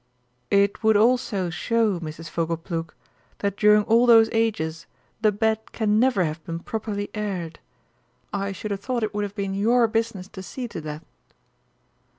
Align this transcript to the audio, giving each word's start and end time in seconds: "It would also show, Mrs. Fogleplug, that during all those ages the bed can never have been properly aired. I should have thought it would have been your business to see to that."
"It 0.49 0.81
would 0.81 0.97
also 0.97 1.51
show, 1.51 1.99
Mrs. 1.99 2.27
Fogleplug, 2.27 2.91
that 3.37 3.55
during 3.55 3.83
all 3.83 4.07
those 4.07 4.29
ages 4.31 4.87
the 5.21 5.31
bed 5.31 5.73
can 5.73 5.99
never 5.99 6.23
have 6.23 6.43
been 6.43 6.57
properly 6.57 7.11
aired. 7.13 7.59
I 8.33 8.51
should 8.51 8.71
have 8.71 8.79
thought 8.79 9.03
it 9.03 9.13
would 9.13 9.23
have 9.25 9.35
been 9.35 9.53
your 9.53 9.87
business 9.87 10.27
to 10.29 10.41
see 10.41 10.67
to 10.69 10.81
that." 10.81 11.03